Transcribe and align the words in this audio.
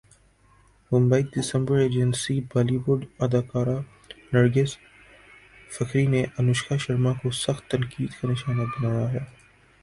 Mumbai 0.91 1.23
December agency 1.33 2.35
Bali 2.51 2.77
would 2.85 3.01
اداکارہ 3.23 3.77
نرگس 4.31 4.71
فخری 5.73 6.05
نے 6.13 6.21
انوشکا 6.39 6.75
شرما 6.83 7.11
کو 7.19 7.27
سخت 7.45 7.63
تنقید 7.71 8.11
کا 8.17 8.23
نشانہ 8.31 8.63
بنایا 8.71 9.07
ہے 9.13 9.23